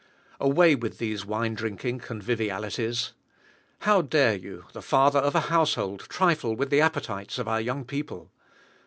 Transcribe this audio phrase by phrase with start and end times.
[0.39, 3.11] Away with these wine drinking convivialities!
[3.81, 7.85] How dare you, the father of a household, trifle with the appetites of our young
[7.85, 8.31] people?